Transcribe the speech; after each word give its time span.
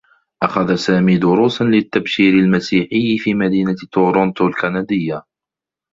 أخذ 0.43 0.75
سامي 0.75 1.17
دروسا 1.17 1.63
للتّبشير 1.63 2.33
المسيحي 2.33 3.17
في 3.17 3.33
مدينة 3.33 3.75
تورونتو 3.91 4.47
الكنديّة. 4.47 5.23